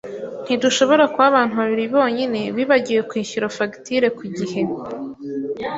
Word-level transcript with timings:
Ntidushobora 0.45 1.03
kuba 1.11 1.25
abantu 1.31 1.53
babiri 1.61 1.85
bonyine 1.95 2.39
bibagiwe 2.55 3.01
kwishyura 3.09 3.53
fagitire 3.55 4.07
ku 4.17 4.23
gihe. 4.37 4.61